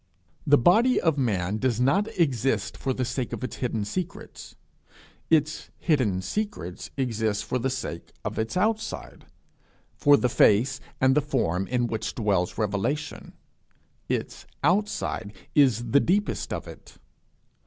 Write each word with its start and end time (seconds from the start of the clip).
The 0.47 0.57
body 0.57 0.99
of 0.99 1.19
man 1.19 1.59
does 1.59 1.79
not 1.79 2.07
exist 2.19 2.75
for 2.75 2.91
the 2.91 3.05
sake 3.05 3.33
of 3.33 3.43
its 3.43 3.57
hidden 3.57 3.85
secrets; 3.85 4.55
its 5.29 5.69
hidden 5.77 6.23
secrets 6.23 6.89
exist 6.97 7.45
for 7.45 7.59
the 7.59 7.69
sake 7.69 8.11
of 8.25 8.39
its 8.39 8.57
outside 8.57 9.25
for 9.93 10.17
the 10.17 10.27
face 10.27 10.79
and 10.99 11.13
the 11.13 11.21
form 11.21 11.67
in 11.67 11.85
which 11.85 12.15
dwells 12.15 12.57
revelation: 12.57 13.33
its 14.09 14.47
outside 14.63 15.33
is 15.53 15.91
the 15.91 15.99
deepest 15.99 16.51
of 16.51 16.67
it. 16.67 16.95